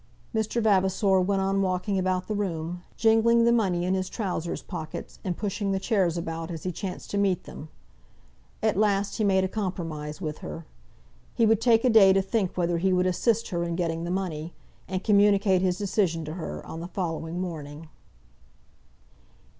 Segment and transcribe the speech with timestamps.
[0.33, 0.63] Mr.
[0.63, 5.37] Vavasor went on walking about the room, jingling the money in his trousers pockets, and
[5.37, 7.69] pushing the chairs about as he chanced to meet them.
[8.63, 10.65] At last, he made a compromise with her.
[11.35, 14.09] He would take a day to think whether he would assist her in getting the
[14.09, 14.55] money,
[14.87, 17.87] and communicate his decision to her on the following morning.